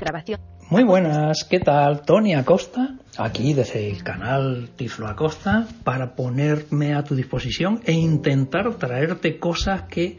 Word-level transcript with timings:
Grabación. 0.00 0.40
Muy 0.70 0.84
buenas, 0.84 1.44
¿qué 1.48 1.58
tal? 1.58 2.02
Tony 2.02 2.34
Acosta, 2.34 2.96
aquí 3.16 3.54
desde 3.54 3.90
el 3.90 4.04
canal 4.04 4.70
Tiflo 4.76 5.08
Acosta, 5.08 5.66
para 5.82 6.14
ponerme 6.14 6.94
a 6.94 7.02
tu 7.02 7.16
disposición 7.16 7.80
e 7.84 7.92
intentar 7.92 8.72
traerte 8.74 9.38
cosas 9.38 9.82
que 9.82 10.18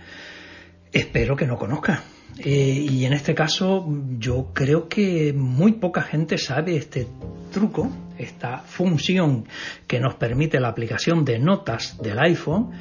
espero 0.92 1.36
que 1.36 1.46
no 1.46 1.58
conozcas 1.58 2.02
eh, 2.40 2.88
y 2.90 3.06
en 3.06 3.14
este 3.14 3.36
caso 3.36 3.86
yo 4.18 4.52
creo 4.54 4.88
que 4.88 5.34
muy 5.34 5.74
poca 5.74 6.02
gente 6.02 6.38
sabe 6.38 6.78
este 6.78 7.08
truco, 7.52 7.92
esta 8.18 8.60
función 8.60 9.46
que 9.88 10.00
nos 10.00 10.16
permite 10.16 10.60
la 10.60 10.70
aplicación 10.70 11.26
de 11.26 11.40
notas 11.40 11.98
del 12.02 12.20
iPhone 12.20 12.72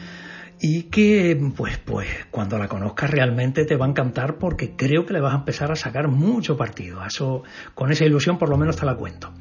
y 0.61 0.85
que 0.85 1.39
pues 1.57 1.79
pues 1.79 2.09
cuando 2.31 2.59
la 2.59 2.69
conozcas 2.69 3.11
realmente 3.11 3.65
te 3.65 3.77
va 3.77 3.87
a 3.87 3.89
encantar 3.89 4.39
porque 4.39 4.75
creo 4.77 5.07
que 5.07 5.13
le 5.13 5.21
vas 5.21 5.35
a 5.35 5.39
empezar 5.39 5.71
a 5.71 5.77
sacar 5.77 6.09
mucho 6.09 6.57
partido. 6.57 7.05
Eso 7.05 7.43
con 7.75 7.93
esa 7.93 8.05
ilusión 8.05 8.39
por 8.39 8.49
lo 8.49 8.57
menos 8.57 8.77
te 8.77 8.87
la 8.87 8.97
cuento. 8.97 9.33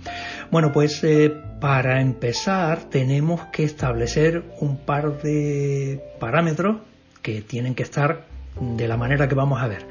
Bueno, 0.52 0.72
pues 0.72 1.04
eh, 1.04 1.34
para 1.60 2.02
empezar 2.02 2.90
tenemos 2.90 3.46
que 3.48 3.64
establecer 3.64 4.44
un 4.62 4.78
par 4.78 5.22
de 5.22 6.02
parámetros 6.20 6.78
que 7.22 7.42
tienen 7.42 7.76
que 7.76 7.84
estar 7.84 8.26
de 8.60 8.88
la 8.88 8.98
manera 8.98 9.28
que 9.28 9.36
vamos 9.36 9.62
a 9.62 9.68
ver. 9.68 9.86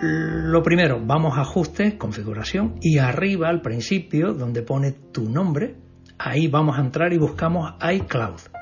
Lo 0.00 0.62
primero, 0.62 1.00
vamos 1.04 1.36
a 1.36 1.40
ajustes, 1.40 1.94
configuración 1.94 2.76
y 2.80 2.98
arriba 2.98 3.48
al 3.48 3.62
principio 3.62 4.32
donde 4.32 4.62
pone 4.62 4.92
tu 4.92 5.28
nombre, 5.28 5.74
ahí 6.18 6.46
vamos 6.46 6.78
a 6.78 6.82
entrar 6.82 7.12
y 7.12 7.18
buscamos 7.18 7.74
iCloud. 7.82 8.57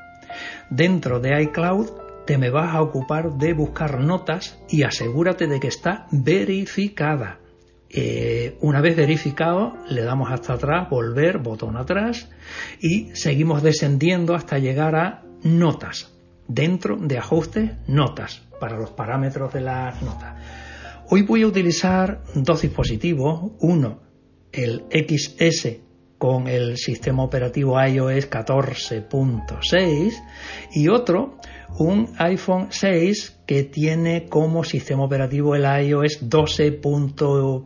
Dentro 0.70 1.20
de 1.20 1.42
iCloud 1.42 1.90
te 2.26 2.38
me 2.38 2.50
vas 2.50 2.74
a 2.74 2.82
ocupar 2.82 3.34
de 3.34 3.52
buscar 3.52 4.00
notas 4.00 4.58
y 4.68 4.82
asegúrate 4.82 5.46
de 5.46 5.60
que 5.60 5.68
está 5.68 6.06
verificada. 6.10 7.38
Eh, 7.88 8.58
una 8.60 8.80
vez 8.80 8.96
verificado, 8.96 9.74
le 9.88 10.02
damos 10.02 10.30
hasta 10.30 10.54
atrás, 10.54 10.90
volver, 10.90 11.38
botón 11.38 11.76
atrás 11.76 12.28
y 12.80 13.14
seguimos 13.14 13.62
descendiendo 13.62 14.34
hasta 14.34 14.58
llegar 14.58 14.96
a 14.96 15.22
notas. 15.42 16.12
Dentro 16.48 16.96
de 16.96 17.18
ajustes, 17.18 17.70
notas 17.86 18.42
para 18.60 18.76
los 18.76 18.90
parámetros 18.90 19.52
de 19.52 19.60
las 19.60 20.02
notas. 20.02 20.36
Hoy 21.08 21.22
voy 21.22 21.42
a 21.42 21.46
utilizar 21.46 22.22
dos 22.34 22.62
dispositivos, 22.62 23.52
uno 23.60 24.00
el 24.52 24.84
XS 24.90 25.85
con 26.18 26.48
el 26.48 26.76
sistema 26.76 27.22
operativo 27.22 27.80
iOS 27.82 28.30
14.6 28.30 30.12
y 30.72 30.88
otro 30.88 31.38
un 31.78 32.12
iPhone 32.18 32.68
6 32.70 33.40
que 33.46 33.64
tiene 33.64 34.26
como 34.26 34.64
sistema 34.64 35.04
operativo 35.04 35.54
el 35.54 35.64
iOS 35.86 36.28
12. 36.28 36.80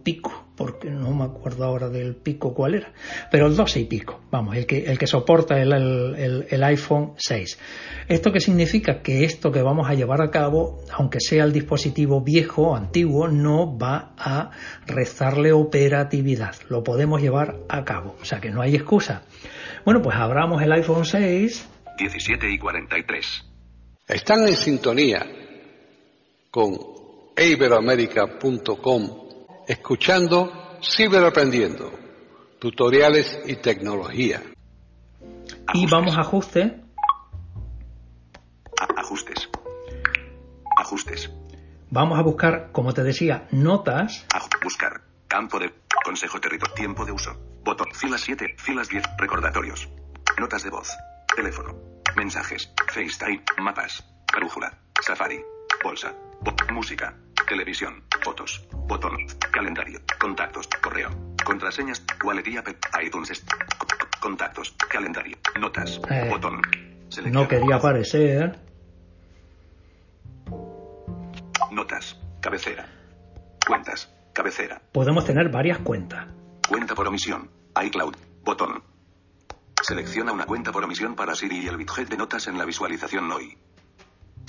pico 0.03 0.50
porque 0.61 0.91
no 0.91 1.15
me 1.15 1.25
acuerdo 1.25 1.65
ahora 1.65 1.89
del 1.89 2.17
pico 2.17 2.53
cuál 2.53 2.75
era, 2.75 2.93
pero 3.31 3.47
el 3.47 3.57
12 3.57 3.81
y 3.81 3.85
pico, 3.87 4.21
vamos, 4.31 4.55
el 4.59 4.67
que, 4.67 4.85
el 4.85 4.99
que 4.99 5.07
soporta 5.07 5.59
el, 5.59 5.73
el, 5.73 6.63
iPhone 6.65 7.15
6. 7.17 7.59
¿Esto 8.09 8.31
qué 8.31 8.41
significa? 8.41 9.01
Que 9.01 9.25
esto 9.25 9.51
que 9.51 9.63
vamos 9.63 9.89
a 9.89 9.95
llevar 9.95 10.21
a 10.21 10.31
cabo, 10.31 10.83
aunque 10.93 11.19
sea 11.19 11.45
el 11.45 11.55
dispositivo 11.55 12.21
viejo 12.21 12.73
o 12.73 12.77
antiguo, 12.77 13.27
no 13.27 13.79
va 13.79 14.13
a 14.19 14.51
rezarle 14.87 15.53
operatividad, 15.53 16.55
lo 16.69 16.85
podemos 16.85 17.23
llevar 17.23 17.61
a 17.71 17.83
cabo, 17.83 18.17
o 18.21 18.25
sea 18.27 18.39
que 18.39 18.51
no 18.51 18.61
hay 18.61 18.75
excusa. 18.75 19.23
Bueno, 19.87 20.03
pues 20.03 20.15
abramos 20.15 20.61
el 20.63 20.73
iPhone 20.73 21.07
6. 21.07 21.69
17 21.97 22.51
y 22.51 22.59
43. 22.59 23.45
Están 24.09 24.47
en 24.47 24.57
sintonía 24.57 25.27
con 26.51 26.77
iberoamerica.com 27.35 29.30
escuchando 29.71 30.53
Ciberaprendiendo, 30.83 31.93
tutoriales 32.59 33.41
y 33.47 33.55
tecnología. 33.57 34.43
Y 35.75 35.87
vamos 35.87 36.17
a 36.17 36.23
ajuste. 36.23 36.81
ajustes. 38.97 39.49
Ajustes. 40.77 41.31
Vamos 41.89 42.19
a 42.19 42.23
buscar, 42.23 42.73
como 42.73 42.93
te 42.93 43.05
decía, 43.05 43.47
notas. 43.53 44.27
buscar. 44.65 45.03
Campo 45.29 45.61
de 45.61 45.73
consejo 46.05 46.41
territorio. 46.41 46.75
Tiempo 46.75 47.05
de 47.05 47.13
uso. 47.13 47.31
Botón. 47.63 47.87
Filas 47.93 48.23
7. 48.23 48.57
Filas 48.59 48.89
10. 48.89 49.05
Recordatorios. 49.19 49.89
Notas 50.39 50.65
de 50.65 50.71
voz. 50.71 50.91
Teléfono. 51.37 51.77
Mensajes. 52.17 52.73
FaceTime. 52.89 53.45
Mapas. 53.59 54.05
Brújula. 54.35 54.77
Safari. 55.01 55.41
Bolsa. 55.85 56.13
música. 56.73 57.15
Televisión. 57.49 58.03
Fotos. 58.23 58.67
Botón. 58.73 59.27
Calendario. 59.51 60.01
Contactos. 60.19 60.69
Correo. 60.83 61.11
Contraseñas. 61.45 62.03
Y 62.47 63.07
iTunes. 63.07 63.45
Contactos. 64.21 64.75
Calendario. 64.89 65.37
Notas. 65.59 66.01
Eh, 66.11 66.29
botón. 66.31 66.61
No 67.27 67.49
quería 67.49 67.77
aparecer. 67.77 68.59
Notas. 71.71 72.19
Cabecera. 72.41 72.87
Cuentas. 73.67 74.13
Cabecera. 74.33 74.81
Podemos 74.93 75.25
tener 75.25 75.49
varias 75.49 75.79
cuentas. 75.79 76.29
Cuenta 76.69 76.95
por 76.95 77.09
omisión. 77.09 77.51
iCloud. 77.83 78.15
Botón. 78.45 78.83
Selecciona 79.83 80.33
una 80.33 80.45
cuenta 80.45 80.73
por 80.73 80.85
omisión 80.85 81.15
para 81.15 81.35
Siri 81.35 81.65
y 81.65 81.67
el 81.69 81.77
widget 81.77 82.09
de 82.09 82.17
notas 82.17 82.47
en 82.49 82.59
la 82.59 82.65
visualización 82.65 83.31
hoy. 83.33 83.57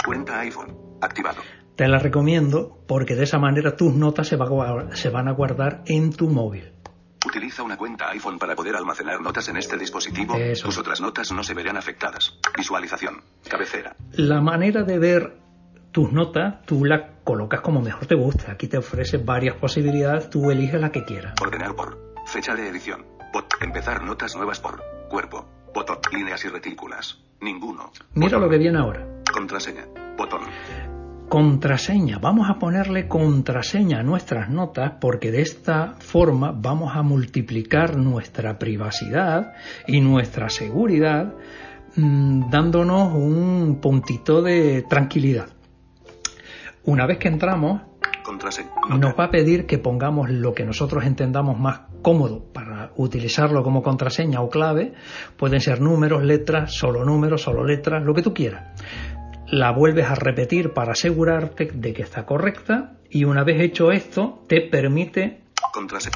Cuenta 0.06 0.40
iPhone. 0.40 0.98
Activado. 1.02 1.42
Te 1.82 1.88
la 1.88 1.98
recomiendo 1.98 2.78
porque 2.88 3.16
de 3.16 3.24
esa 3.24 3.40
manera 3.40 3.76
tus 3.76 3.92
notas 3.96 4.28
se, 4.28 4.36
van 4.36 5.28
a 5.28 5.32
guardar 5.32 5.82
en 5.88 6.14
tu 6.14 6.30
móvil. 6.30 6.74
Utiliza 7.26 7.64
una 7.64 7.76
cuenta 7.76 8.08
iPhone 8.12 8.38
para 8.38 8.56
poder 8.56 8.76
almacenar 8.76 9.20
notas 9.20 9.50
en 9.50 9.58
este 9.58 9.80
dispositivo. 9.80 10.36
Tus 10.62 10.78
otras 10.78 11.02
notas 11.02 11.32
no 11.32 11.44
se 11.44 11.56
verán 11.56 11.78
afectadas. 11.78 12.38
Visualización. 12.56 13.24
Cabecera. 13.50 13.96
La 14.12 14.42
manera 14.42 14.84
de 14.84 15.00
ver 15.00 15.38
tus 15.92 16.12
notas, 16.12 16.64
tú 16.68 16.86
las 16.86 17.02
colocas 17.24 17.62
como 17.62 17.82
mejor 17.82 18.06
te 18.06 18.14
guste. 18.14 18.52
Aquí 18.52 18.68
te 18.68 18.78
ofrece 18.78 19.18
varias 19.18 19.56
posibilidades, 19.56 20.30
tú 20.30 20.52
eliges 20.52 20.80
la 20.80 20.92
que 20.92 21.04
quieras. 21.04 21.34
Ordenar 21.42 21.76
por 21.76 21.98
fecha 22.28 22.54
de 22.54 22.68
edición. 22.68 23.08
Bot. 23.34 23.56
Empezar 23.60 24.04
notas 24.04 24.36
nuevas 24.36 24.60
por 24.60 24.84
cuerpo. 25.10 25.50
Botón. 25.74 25.98
Líneas 26.14 26.46
y 26.46 26.48
retículas. 26.50 27.24
Ninguno. 27.40 27.92
Mira 28.14 28.38
lo 28.38 28.48
que 28.52 28.60
viene 28.60 28.78
ahora. 28.78 29.04
Contraseña. 29.34 29.88
Botón 30.16 30.42
contraseña. 31.32 32.20
Vamos 32.20 32.50
a 32.50 32.60
ponerle 32.60 33.08
contraseña 33.08 34.02
a 34.02 34.04
nuestras 34.04 34.50
notas 34.50 34.96
porque 35.00 35.32
de 35.32 35.42
esta 35.42 35.96
forma 35.98 36.52
vamos 36.52 36.94
a 36.94 37.04
multiplicar 37.04 37.96
nuestra 37.96 38.60
privacidad 38.60 39.54
y 39.88 40.02
nuestra 40.02 40.50
seguridad 40.50 41.34
mm, 41.96 42.50
dándonos 42.50 43.14
un 43.14 43.80
puntito 43.80 44.42
de 44.42 44.82
tranquilidad. 44.82 45.48
Una 46.84 47.08
vez 47.08 47.18
que 47.18 47.30
entramos, 47.30 47.82
nos 48.90 49.14
va 49.18 49.24
a 49.24 49.32
pedir 49.32 49.66
que 49.66 49.78
pongamos 49.78 50.30
lo 50.30 50.54
que 50.54 50.66
nosotros 50.66 51.06
entendamos 51.06 51.58
más 51.58 51.84
cómodo 52.02 52.44
para 52.52 52.92
utilizarlo 52.98 53.64
como 53.64 53.82
contraseña 53.82 54.42
o 54.42 54.50
clave. 54.50 54.96
Pueden 55.38 55.62
ser 55.62 55.80
números, 55.80 56.26
letras, 56.26 56.74
solo 56.74 57.06
números, 57.06 57.42
solo 57.42 57.64
letras, 57.64 58.04
lo 58.04 58.14
que 58.14 58.22
tú 58.22 58.34
quieras 58.34 58.71
la 59.52 59.72
vuelves 59.72 60.08
a 60.08 60.16
repetir 60.16 60.74
para 60.74 60.94
asegurarte 60.94 61.70
de 61.74 61.94
que 61.94 62.02
está 62.02 62.26
correcta 62.26 62.94
y 63.10 63.26
una 63.26 63.44
vez 63.44 63.62
hecho 63.62 63.92
esto 63.92 64.44
te 64.48 64.62
permite 64.62 65.42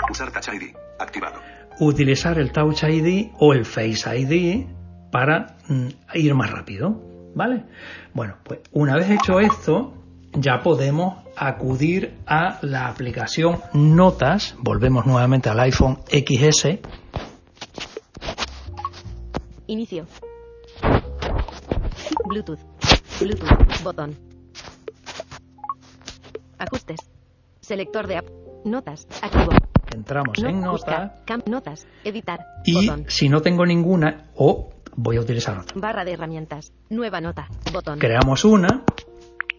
usar 0.09 0.31
Touch 0.31 0.47
ID. 0.53 0.75
Activado. 0.97 1.41
Utilizar 1.79 2.39
el 2.39 2.51
Touch 2.51 2.83
ID 2.83 3.31
o 3.37 3.53
el 3.53 3.65
Face 3.65 4.17
ID 4.17 4.65
para 5.11 5.57
mm, 5.67 5.87
ir 6.13 6.33
más 6.33 6.49
rápido. 6.49 7.01
¿Vale? 7.35 7.65
Bueno, 8.13 8.37
pues 8.45 8.61
una 8.71 8.95
vez 8.95 9.09
hecho 9.09 9.41
esto, 9.41 9.93
ya 10.31 10.61
podemos 10.61 11.25
acudir 11.35 12.13
a 12.25 12.59
la 12.61 12.87
aplicación 12.87 13.59
Notas. 13.73 14.55
Volvemos 14.59 15.05
nuevamente 15.05 15.49
al 15.49 15.59
iPhone 15.59 15.99
XS. 16.07 16.79
Inicio. 19.67 20.05
Bluetooth. 22.25 22.74
Bluetooth. 23.19 23.83
Botón. 23.83 24.15
Ajustes. 26.57 26.99
Selector 27.61 28.07
de 28.07 28.17
app. 28.17 28.27
Notas. 28.63 29.07
Activo. 29.21 29.49
Entramos 29.93 30.37
No- 30.41 30.49
en 30.49 30.61
buscar. 30.61 31.23
Notas. 31.45 31.87
Editar. 32.03 32.39
y 32.65 32.87
Botón. 32.87 33.05
si 33.07 33.29
no 33.29 33.41
tengo 33.41 33.65
ninguna, 33.65 34.31
o 34.35 34.71
voy 34.95 35.17
a 35.17 35.21
utilizar 35.21 35.57
otra. 35.59 35.79
Barra 35.79 36.03
de 36.03 36.13
herramientas. 36.13 36.73
Nueva 36.89 37.21
nota. 37.21 37.47
Botón. 37.71 37.99
Creamos 37.99 38.43
una, 38.45 38.83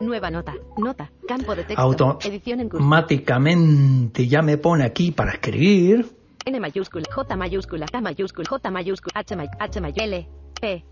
Nueva 0.00 0.30
nota. 0.30 0.52
Nota. 0.76 1.10
Campo 1.26 1.54
de 1.54 1.64
texto. 1.64 2.18
Edición 2.24 2.60
en 2.60 2.68
curso. 2.68 2.82
automáticamente 2.84 4.26
ya 4.28 4.42
me 4.42 4.58
pone 4.58 4.84
aquí 4.84 5.10
para 5.12 5.32
escribir. 5.32 6.06
N 6.44 6.60
mayúscula. 6.60 7.04
J 7.10 7.34
mayúscula. 7.36 7.86
K 7.86 8.00
mayúscula. 8.02 8.46
J 8.48 8.70
mayúscula. 8.70 9.12
H 9.14 9.36
may- 9.36 9.48
H 9.58 9.80
may- 9.80 9.94
L. 9.96 10.28
P. 10.60 10.84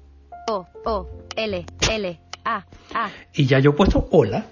O. 0.49 0.67
O. 0.87 1.07
L. 1.37 1.67
L. 1.91 2.21
A. 2.45 2.65
A. 2.95 3.11
Y 3.35 3.47
ya 3.47 3.59
yo 3.59 3.71
he 3.71 3.75
puesto 3.75 4.07
hola. 4.11 4.47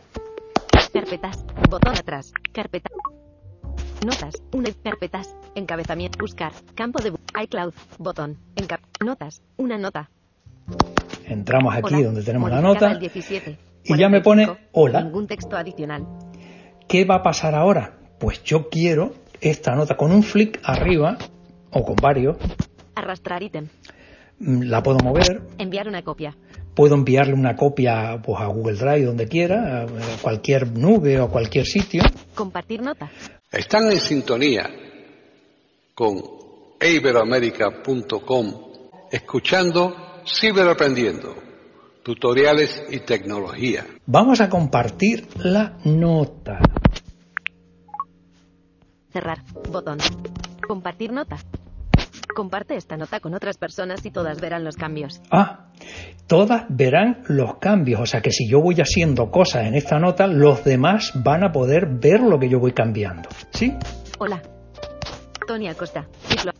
Carpetas. 0.92 1.44
Botón 1.70 1.96
atrás. 1.96 2.32
Carpeta. 2.52 2.90
Notas. 4.04 4.34
Una. 4.52 4.70
Carpetas. 4.82 5.34
Encabezamiento. 5.54 6.18
Buscar. 6.18 6.52
Campo 6.74 7.02
de 7.02 7.12
iCloud. 7.44 7.72
Botón. 7.98 8.38
Enca 8.56 8.80
Notas. 9.04 9.42
Una 9.56 9.78
nota. 9.78 10.10
Entramos 11.26 11.74
aquí 11.74 11.94
Hola. 11.94 12.06
donde 12.06 12.22
tenemos 12.22 12.50
la 12.50 12.60
Modificada 12.60 12.92
nota. 12.92 12.96
el 12.96 13.00
17. 13.00 13.58
Y 13.84 13.96
ya 13.98 14.08
me 14.08 14.20
pone 14.20 14.44
45. 14.46 14.70
hola. 14.80 15.02
Ningún 15.02 15.26
texto 15.26 15.56
adicional. 15.56 16.06
¿Qué 16.88 17.04
va 17.04 17.16
a 17.16 17.22
pasar 17.22 17.54
ahora? 17.54 17.98
Pues 18.18 18.42
yo 18.44 18.68
quiero 18.68 19.14
esta 19.40 19.74
nota 19.74 19.96
con 19.96 20.12
un 20.12 20.22
flick 20.22 20.60
arriba 20.64 21.16
o 21.70 21.84
con 21.84 21.96
varios. 21.96 22.36
Arrastrar 22.94 23.42
ítem. 23.42 23.68
mm, 24.38 24.62
La 24.64 24.82
puedo 24.82 24.98
mover. 24.98 25.42
Enviar 25.58 25.88
una 25.88 26.02
copia. 26.02 26.36
Puedo 26.74 26.94
enviarle 26.94 27.34
una 27.34 27.54
copia 27.56 28.20
pues, 28.24 28.40
a 28.40 28.46
Google 28.46 28.78
Drive 28.78 29.04
donde 29.04 29.28
quiera, 29.28 29.82
a 29.82 29.86
cualquier 30.22 30.72
nube 30.72 31.20
o 31.20 31.24
a 31.24 31.30
cualquier 31.30 31.66
sitio. 31.66 32.02
Compartir 32.34 32.80
nota. 32.80 33.10
Están 33.50 33.90
en 33.92 34.00
sintonía 34.00 34.70
con 35.94 36.20
iberoamérica.com 36.80 38.72
escuchando 39.10 39.94
Ciberaprendiendo, 40.26 41.34
tutoriales 42.02 42.84
y 42.90 43.00
tecnología. 43.00 43.84
Vamos 44.06 44.40
a 44.40 44.48
compartir 44.48 45.26
la 45.36 45.78
nota. 45.84 46.60
Cerrar. 49.12 49.42
Botón. 49.70 49.98
Compartir 50.66 51.12
nota. 51.12 51.36
Comparte 52.34 52.76
esta 52.76 52.96
nota 52.96 53.20
con 53.20 53.34
otras 53.34 53.58
personas 53.58 54.04
y 54.04 54.10
todas 54.10 54.40
verán 54.40 54.64
los 54.64 54.76
cambios. 54.76 55.20
Ah, 55.30 55.66
todas 56.26 56.64
verán 56.68 57.22
los 57.28 57.56
cambios, 57.58 58.00
o 58.00 58.06
sea 58.06 58.20
que 58.20 58.30
si 58.30 58.48
yo 58.48 58.60
voy 58.60 58.76
haciendo 58.76 59.30
cosas 59.30 59.66
en 59.66 59.74
esta 59.74 59.98
nota, 59.98 60.26
los 60.26 60.64
demás 60.64 61.12
van 61.14 61.44
a 61.44 61.52
poder 61.52 61.86
ver 61.86 62.20
lo 62.20 62.38
que 62.38 62.48
yo 62.48 62.58
voy 62.58 62.72
cambiando. 62.72 63.28
¿Sí? 63.50 63.74
Hola. 64.18 64.42
Tony 65.46 65.68
Acosta. 65.68 66.06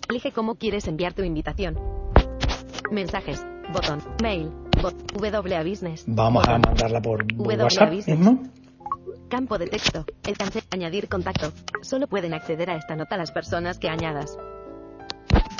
Elige 0.09 0.33
cómo 0.33 0.57
quieres 0.57 0.89
enviar 0.89 1.15
tu 1.15 1.23
invitación. 1.23 1.79
Mensajes. 2.91 3.45
Botón. 3.73 4.01
Mail. 4.23 4.51
Bot. 4.83 4.95
WA 5.21 5.63
Business. 5.63 6.05
Vamos 6.07 6.47
a 6.49 6.59
mandarla 6.59 7.01
por 7.01 7.25
W 7.27 7.63
WhatsApp 7.63 7.91
Business. 7.91 8.19
mismo. 8.19 8.43
Campo 9.31 9.57
de 9.57 9.67
texto. 9.69 10.05
El 10.27 10.37
cancel. 10.37 10.63
Añadir 10.71 11.09
contacto. 11.09 11.53
Solo 11.83 12.07
pueden 12.07 12.35
acceder 12.35 12.69
a 12.69 12.77
esta 12.77 12.97
nota 12.97 13.17
las 13.17 13.31
personas 13.33 13.79
que 13.79 13.89
añadas. 13.89 14.37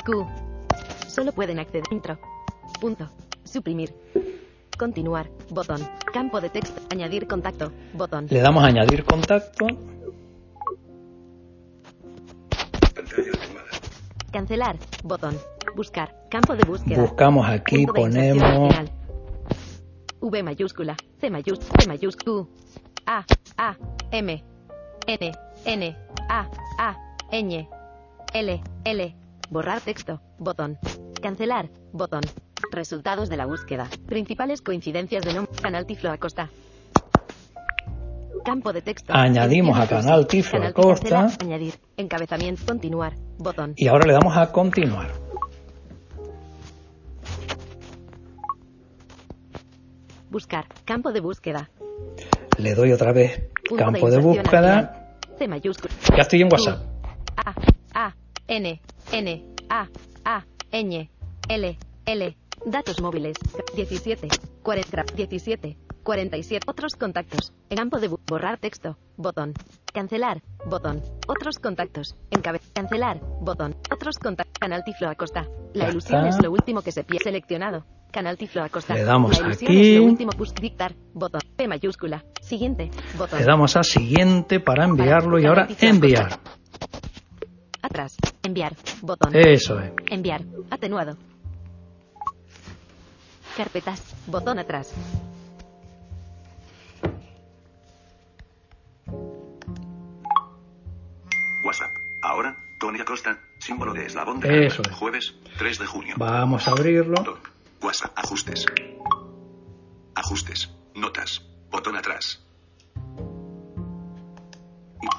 Q. 0.05 0.25
Solo 1.07 1.31
pueden 1.31 1.59
acceder. 1.59 1.83
Intro. 1.91 2.17
Punto. 2.79 3.09
Suprimir. 3.43 3.93
Continuar. 4.77 5.29
Botón. 5.49 5.81
Campo 6.11 6.41
de 6.41 6.49
texto. 6.49 6.81
Añadir 6.91 7.27
contacto. 7.27 7.71
Botón. 7.93 8.27
Le 8.29 8.41
damos 8.41 8.63
a 8.63 8.67
añadir 8.67 9.03
contacto. 9.03 9.67
Cancelar. 14.31 14.77
Botón. 15.03 15.37
Buscar. 15.75 16.27
Campo 16.29 16.55
de 16.55 16.63
búsqueda. 16.63 17.01
Buscamos 17.01 17.47
aquí, 17.47 17.85
Punto 17.85 17.93
ponemos. 17.93 18.73
V 20.19 20.43
mayúscula. 20.43 20.95
C 21.19 21.29
mayúscula. 21.29 21.79
C 21.79 21.87
mayúscula. 21.87 22.47
A. 23.05 23.25
A. 23.57 23.77
M. 24.11 24.43
N. 25.07 25.31
N. 25.65 25.97
A. 26.29 26.49
A. 26.79 26.97
Ñ. 27.31 27.67
L. 28.33 28.63
L. 28.85 29.22
Borrar 29.53 29.81
texto. 29.81 30.19
Botón. 30.39 30.79
Cancelar. 31.21 31.69
Botón. 31.91 32.21
Resultados 32.71 33.29
de 33.29 33.37
la 33.37 33.45
búsqueda. 33.45 33.87
Principales 34.07 34.63
coincidencias 34.63 35.23
de 35.23 35.35
nombre. 35.35 35.53
Canal 35.61 35.85
Tiflo 35.85 36.09
Acosta. 36.09 36.49
Campo 38.43 38.73
de 38.73 38.81
texto. 38.81 39.13
Añadimos 39.15 39.77
a 39.77 39.87
Canal. 39.87 40.25
Tiflo 40.25 40.53
Canal 40.53 40.69
Acosta. 40.71 41.27
Añadir. 41.39 41.75
Encabezamiento. 41.97 42.63
Continuar. 42.65 43.13
Botón. 43.37 43.75
y 43.77 43.87
ahora 43.87 44.07
le 44.07 44.13
damos 44.13 44.35
a 44.35 44.51
continuar. 44.51 45.11
Buscar. 50.31 50.65
Campo 50.83 51.11
de 51.11 51.19
búsqueda. 51.19 51.69
Le 52.57 52.73
doy 52.73 52.91
otra 52.91 53.13
vez 53.13 53.51
Punto 53.69 53.83
campo 53.83 54.09
de 54.09 54.17
búsqueda. 54.17 55.19
C 55.37 55.47
mayúscula. 55.47 55.93
Ya 56.17 56.23
estoy 56.23 56.41
en 56.41 56.49
WhatsApp. 56.51 56.81
A, 57.37 57.53
A, 58.07 58.15
N, 58.47 58.81
N, 59.13 59.45
A, 59.69 59.87
A, 60.25 60.43
Ñ, 60.71 61.09
L, 61.47 61.77
L. 62.05 62.37
Datos 62.65 62.99
móviles. 63.01 63.37
17, 63.75 64.27
40, 64.63 65.03
17, 65.15 65.77
47. 66.03 66.65
Otros 66.69 66.95
contactos. 66.95 67.53
En 67.69 67.77
campo 67.77 67.99
de 67.99 68.07
borrar 68.07 68.57
texto. 68.57 68.97
Botón. 69.17 69.53
Cancelar. 69.93 70.41
Botón. 70.65 71.01
Otros 71.27 71.59
contactos. 71.59 72.15
Encabe. 72.31 72.59
Cancelar. 72.73 73.19
Botón. 73.41 73.75
Otros 73.93 74.17
contactos. 74.17 74.57
Canal 74.59 74.83
Tiflo 74.83 75.09
Acosta. 75.09 75.47
La 75.73 75.85
Ya 75.85 75.91
ilusión 75.91 76.25
está. 76.25 76.37
es 76.39 76.43
lo 76.43 76.51
último 76.51 76.81
que 76.81 76.91
se 76.91 77.03
pierde. 77.03 77.25
Seleccionado. 77.25 77.85
Canal 78.11 78.37
Tiflo 78.37 78.63
Acosta. 78.63 78.93
Le 78.95 79.03
damos 79.03 79.39
La 79.39 79.47
ilusión 79.47 79.71
aquí. 79.71 79.91
es 79.95 79.97
lo 79.99 80.05
último. 80.05 80.31
Dictar. 80.61 80.95
Botón. 81.13 81.41
P 81.55 81.67
mayúscula. 81.67 82.23
Siguiente. 82.41 82.89
Botón. 83.17 83.39
Le 83.39 83.45
damos 83.45 83.75
a 83.75 83.83
siguiente 83.83 84.59
para 84.59 84.85
enviarlo 84.85 85.37
y 85.39 85.45
ahora 85.45 85.67
enviar. 85.81 86.39
Atrás. 87.93 88.17
Enviar. 88.41 88.75
Botón. 89.03 89.35
Eso 89.35 89.79
es. 89.79 89.91
Enviar. 90.09 90.41
Atenuado. 90.71 91.15
Carpetas. 93.55 94.15
Botón 94.25 94.57
atrás. 94.57 94.91
WhatsApp. 101.63 101.91
Ahora, 102.23 102.57
Tony 102.79 102.99
Acosta, 102.99 103.39
símbolo 103.59 103.93
de 103.93 104.07
eslabón 104.07 104.39
de 104.39 104.65
Eso 104.65 104.81
es. 104.81 104.91
Jueves, 104.95 105.35
3 105.59 105.77
de 105.77 105.85
junio. 105.85 106.15
Vamos 106.17 106.67
a 106.67 106.71
abrirlo. 106.71 107.21
Doc. 107.21 107.51
WhatsApp. 107.79 108.11
Ajustes. 108.17 108.65
Ajustes. 110.15 110.73
Notas. 110.95 111.43
Botón 111.69 111.95
atrás. 111.95 112.43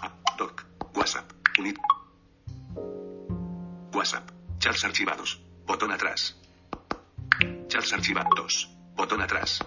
Ah, 0.03 0.13
Doc. 0.37 0.65
WhatsApp. 0.97 1.31
Unit. 1.61 1.77
WhatsApp. 4.05 4.31
Chats 4.59 4.85
archivados. 4.85 5.41
Botón 5.67 5.91
atrás. 5.91 6.37
Chats 7.69 7.91
archivados. 7.95 8.69
Botón 8.95 9.23
atrás. 9.23 9.65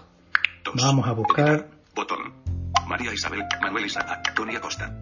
Dos. 0.62 0.76
Vamos 0.76 1.08
a 1.08 1.12
buscar. 1.12 1.66
Botón. 1.92 2.34
María 2.86 3.12
Isabel. 3.12 3.42
Manuel 3.60 3.86
Isaac. 3.86 4.32
Tony 4.36 4.54
Acosta. 4.54 4.94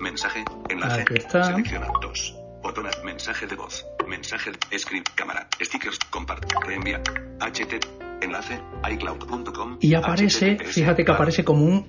Mensaje. 0.00 0.44
Enlace. 0.68 1.02
Aquí 1.02 1.14
está. 1.18 1.44
Selecciona. 1.44 1.86
Dos. 2.02 2.34
Botón. 2.64 2.86
Mensaje 3.04 3.46
de 3.46 3.54
voz. 3.54 3.86
Mensaje. 4.08 4.50
Script. 4.76 5.14
Cámara. 5.14 5.46
Stickers. 5.62 6.00
Compart. 6.10 6.52
Reenvía. 6.66 7.00
HT. 7.38 7.86
Enlace. 8.22 8.60
iCloud.com. 8.90 9.78
Y 9.80 9.94
aparece, 9.94 10.56
HTTPS, 10.56 10.74
fíjate 10.74 11.04
que 11.04 11.12
aparece 11.12 11.44
como 11.44 11.64
un 11.64 11.86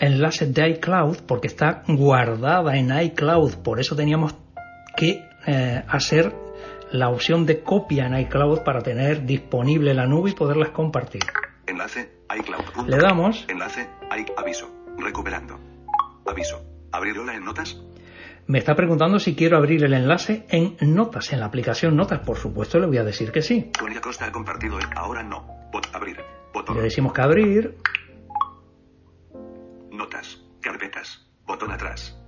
enlace 0.00 0.46
de 0.46 0.70
iCloud 0.70 1.18
porque 1.26 1.48
está 1.48 1.82
guardada 1.86 2.74
en 2.74 2.98
iCloud. 2.98 3.56
Por 3.56 3.80
eso 3.80 3.94
teníamos 3.94 4.34
que 4.96 5.27
eh, 5.46 5.82
hacer 5.88 6.34
la 6.90 7.10
opción 7.10 7.46
de 7.46 7.62
copia 7.62 8.06
en 8.06 8.18
iCloud 8.18 8.60
para 8.60 8.80
tener 8.82 9.26
disponible 9.26 9.94
la 9.94 10.06
nube 10.06 10.30
y 10.30 10.34
poderlas 10.34 10.70
compartir. 10.70 11.22
Enlace. 11.66 12.10
iCloud.com. 12.34 12.86
Le 12.86 12.98
damos. 12.98 13.46
Enlace. 13.48 13.88
I. 14.16 14.26
Aviso. 14.36 14.70
Recuperando. 14.96 15.58
Aviso. 16.26 16.62
Abrir 16.92 17.18
hola 17.18 17.34
en 17.34 17.44
notas. 17.44 17.78
Me 18.46 18.58
está 18.58 18.74
preguntando 18.74 19.18
si 19.18 19.36
quiero 19.36 19.58
abrir 19.58 19.84
el 19.84 19.92
enlace 19.92 20.46
en 20.48 20.76
Notas, 20.94 21.34
en 21.34 21.40
la 21.40 21.46
aplicación 21.46 21.94
Notas. 21.94 22.20
Por 22.20 22.38
supuesto, 22.38 22.78
le 22.78 22.86
voy 22.86 22.96
a 22.96 23.04
decir 23.04 23.30
que 23.30 23.42
sí. 23.42 23.70
Costa 24.00 24.24
ha 24.24 24.32
compartido 24.32 24.78
el 24.78 24.86
ahora 24.96 25.22
no. 25.22 25.46
Bot 25.70 25.94
abrir. 25.94 26.16
Botón. 26.54 26.76
Le 26.76 26.82
decimos 26.82 27.12
que 27.12 27.20
abrir. 27.20 27.76
Notas. 29.92 30.42
Carpetas. 30.62 31.28
Botón 31.46 31.72
atrás. 31.72 32.18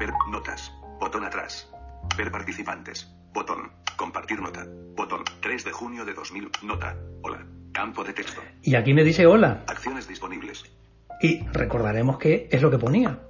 Ver 0.00 0.10
notas. 0.32 0.72
Botón 0.98 1.24
atrás. 1.24 1.70
Ver 2.16 2.30
participantes. 2.32 3.08
Botón. 3.32 3.70
Compartir 3.96 4.40
nota. 4.40 4.66
Botón. 4.96 5.24
3 5.40 5.64
de 5.64 5.72
junio 5.72 6.04
de 6.04 6.14
2000. 6.14 6.50
Nota. 6.62 6.96
Hola. 7.22 7.46
Campo 7.72 8.02
de 8.02 8.12
texto. 8.12 8.40
Y 8.62 8.74
aquí 8.74 8.92
me 8.94 9.04
dice 9.04 9.26
hola. 9.26 9.62
Acciones 9.68 10.08
disponibles. 10.08 10.64
Y 11.20 11.46
recordaremos 11.48 12.18
que 12.18 12.48
es 12.50 12.60
lo 12.62 12.70
que 12.70 12.78
ponía. 12.78 13.20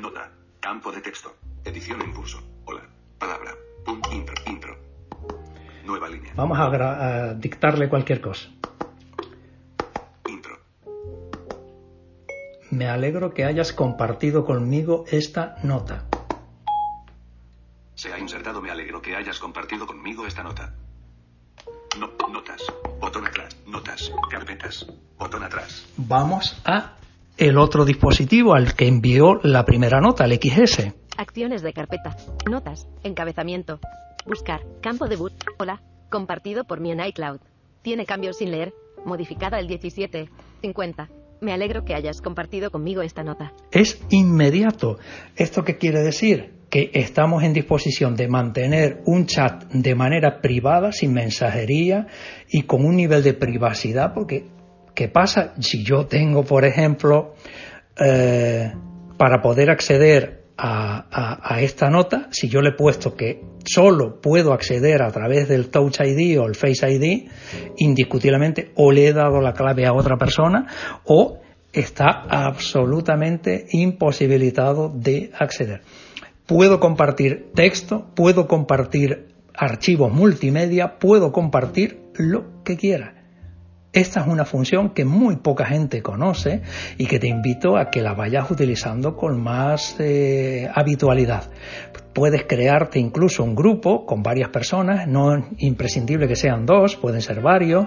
Nota. 0.00 0.32
Campo 0.58 0.90
de 0.90 1.00
texto. 1.00 1.36
Edición 1.64 2.02
en 2.02 2.12
curso. 2.12 2.42
Hola. 2.64 2.82
Palabra. 3.18 3.54
Punto. 3.84 4.12
Intro. 4.12 4.34
Intro. 4.46 4.76
Nueva 5.84 6.08
línea. 6.08 6.32
Vamos 6.34 6.58
a, 6.58 7.28
a 7.30 7.34
dictarle 7.34 7.88
cualquier 7.88 8.20
cosa. 8.20 8.48
Intro. 10.28 10.58
Me 12.70 12.88
alegro 12.88 13.32
que 13.34 13.44
hayas 13.44 13.72
compartido 13.72 14.44
conmigo 14.44 15.04
esta 15.10 15.56
nota. 15.62 16.09
Se 18.00 18.10
ha 18.10 18.18
insertado. 18.18 18.62
Me 18.62 18.70
alegro 18.70 19.02
que 19.02 19.14
hayas 19.14 19.38
compartido 19.38 19.86
conmigo 19.86 20.24
esta 20.24 20.42
nota. 20.42 20.74
No, 21.98 22.10
notas. 22.32 22.62
Botón 22.98 23.26
atrás. 23.26 23.54
Notas. 23.66 24.10
Carpetas. 24.30 24.86
Botón 25.18 25.44
atrás. 25.44 25.86
Vamos 25.98 26.62
a 26.64 26.96
el 27.36 27.58
otro 27.58 27.84
dispositivo 27.84 28.54
al 28.54 28.74
que 28.74 28.88
envió 28.88 29.38
la 29.42 29.66
primera 29.66 30.00
nota, 30.00 30.24
el 30.24 30.40
XS. 30.40 30.94
Acciones 31.18 31.60
de 31.60 31.74
carpeta. 31.74 32.16
Notas. 32.50 32.88
Encabezamiento. 33.02 33.80
Buscar. 34.24 34.62
Campo 34.80 35.06
de 35.06 35.16
boot. 35.16 35.34
Hola. 35.58 35.82
Compartido 36.08 36.64
por 36.64 36.80
mí 36.80 36.92
en 36.92 37.04
iCloud. 37.04 37.40
Tiene 37.82 38.06
cambios 38.06 38.38
sin 38.38 38.50
leer. 38.50 38.72
Modificada 39.04 39.58
el 39.58 39.68
17. 39.68 40.30
50. 40.62 41.10
Me 41.42 41.52
alegro 41.52 41.84
que 41.84 41.94
hayas 41.94 42.22
compartido 42.22 42.70
conmigo 42.70 43.02
esta 43.02 43.24
nota. 43.24 43.52
Es 43.70 44.02
inmediato. 44.08 44.98
¿Esto 45.36 45.64
qué 45.64 45.76
quiere 45.76 46.00
decir? 46.00 46.59
Que 46.70 46.90
estamos 46.94 47.42
en 47.42 47.52
disposición 47.52 48.14
de 48.14 48.28
mantener 48.28 49.02
un 49.04 49.26
chat 49.26 49.64
de 49.72 49.94
manera 49.96 50.40
privada, 50.40 50.92
sin 50.92 51.12
mensajería 51.12 52.06
y 52.48 52.62
con 52.62 52.84
un 52.84 52.94
nivel 52.96 53.22
de 53.24 53.34
privacidad, 53.34 54.14
porque 54.14 54.46
¿qué 54.94 55.08
pasa 55.08 55.52
si 55.60 55.82
yo 55.84 56.06
tengo, 56.06 56.44
por 56.44 56.64
ejemplo, 56.64 57.34
eh, 58.00 58.72
para 59.16 59.42
poder 59.42 59.68
acceder 59.70 60.44
a, 60.56 61.06
a- 61.10 61.54
a 61.56 61.60
esta 61.62 61.90
nota, 61.90 62.28
si 62.30 62.48
yo 62.48 62.60
le 62.62 62.68
he 62.70 62.72
puesto 62.74 63.16
que 63.16 63.42
solo 63.64 64.20
puedo 64.20 64.52
acceder 64.52 65.02
a 65.02 65.10
través 65.10 65.48
del 65.48 65.70
Touch 65.70 66.00
ID 66.00 66.38
o 66.38 66.46
el 66.46 66.54
Face 66.54 66.88
ID, 66.88 67.28
indiscutiblemente 67.78 68.70
o 68.76 68.92
le 68.92 69.08
he 69.08 69.12
dado 69.12 69.40
la 69.40 69.54
clave 69.54 69.86
a 69.86 69.92
otra 69.92 70.16
persona 70.18 70.66
o 71.04 71.40
está 71.72 72.26
absolutamente 72.28 73.66
imposibilitado 73.72 74.88
de 74.94 75.30
acceder. 75.38 75.80
Puedo 76.50 76.80
compartir 76.80 77.52
texto, 77.54 78.10
puedo 78.16 78.48
compartir 78.48 79.28
archivos 79.54 80.12
multimedia, 80.12 80.98
puedo 80.98 81.30
compartir 81.30 82.02
lo 82.16 82.64
que 82.64 82.76
quiera. 82.76 83.14
Esta 83.92 84.22
es 84.22 84.26
una 84.26 84.44
función 84.44 84.90
que 84.90 85.04
muy 85.04 85.36
poca 85.36 85.64
gente 85.64 86.02
conoce 86.02 86.62
y 86.98 87.06
que 87.06 87.20
te 87.20 87.28
invito 87.28 87.76
a 87.76 87.88
que 87.88 88.02
la 88.02 88.14
vayas 88.14 88.50
utilizando 88.50 89.16
con 89.16 89.40
más 89.40 89.94
eh, 90.00 90.68
habitualidad. 90.74 91.44
Puedes 92.12 92.42
crearte 92.46 92.98
incluso 92.98 93.44
un 93.44 93.54
grupo 93.54 94.04
con 94.04 94.24
varias 94.24 94.48
personas, 94.48 95.06
no 95.06 95.36
es 95.36 95.44
imprescindible 95.58 96.26
que 96.26 96.34
sean 96.34 96.66
dos, 96.66 96.96
pueden 96.96 97.22
ser 97.22 97.42
varios. 97.42 97.86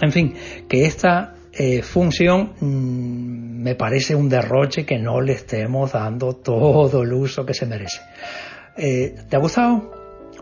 En 0.00 0.12
fin, 0.12 0.34
que 0.68 0.84
esta 0.84 1.34
eh, 1.58 1.82
función 1.82 2.52
mm, 2.60 3.62
me 3.62 3.74
parece 3.74 4.14
un 4.14 4.28
derroche 4.28 4.86
que 4.86 4.96
no 4.96 5.20
le 5.20 5.32
estemos 5.32 5.90
dando 5.92 6.36
todo 6.36 7.02
el 7.02 7.12
uso 7.12 7.44
que 7.44 7.52
se 7.52 7.66
merece. 7.66 8.00
Eh, 8.76 9.16
¿Te 9.28 9.36
ha 9.36 9.40
gustado? 9.40 9.90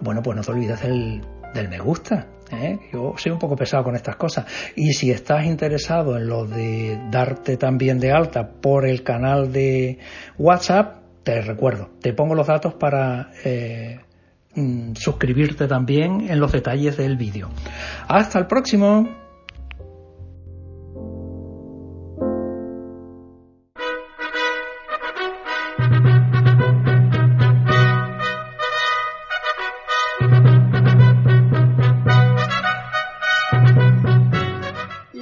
Bueno, 0.03 0.21
pues 0.23 0.37
no 0.37 0.43
te 0.43 0.53
olvides 0.53 0.83
del, 0.83 1.23
del 1.55 1.69
me 1.71 1.79
gusta. 1.79 2.27
¿eh? 2.53 2.79
Yo 2.93 3.15
soy 3.17 3.33
un 3.33 3.39
poco 3.39 3.57
pesado 3.57 3.83
con 3.83 3.97
estas 3.97 4.17
cosas. 4.17 4.45
Y 4.77 4.93
si 4.93 5.11
estás 5.11 5.47
interesado 5.47 6.19
en 6.19 6.27
lo 6.27 6.45
de 6.45 7.01
darte 7.11 7.57
también 7.57 7.99
de 7.99 8.13
alta 8.13 8.49
por 8.61 8.87
el 8.87 9.03
canal 9.03 9.51
de 9.51 9.99
WhatsApp, 10.37 10.99
te 11.23 11.41
recuerdo, 11.41 11.89
te 12.01 12.13
pongo 12.13 12.35
los 12.35 12.47
datos 12.47 12.75
para 12.75 13.31
eh, 13.43 14.01
mm, 14.55 14.93
suscribirte 14.97 15.67
también 15.67 16.29
en 16.29 16.39
los 16.39 16.53
detalles 16.53 16.99
del 16.99 17.17
vídeo. 17.17 17.49
Hasta 18.07 18.39
el 18.39 18.47
próximo. 18.47 19.26